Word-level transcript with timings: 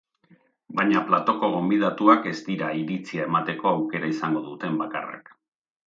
Baina 0.79 1.01
platoko 1.09 1.49
gonbidatuak 1.57 2.27
ez 2.33 2.35
dira 2.49 2.73
iritzia 2.81 3.29
emateko 3.31 3.71
aukera 3.77 4.13
izango 4.17 4.47
duten 4.51 4.85
bakarrak. 4.85 5.37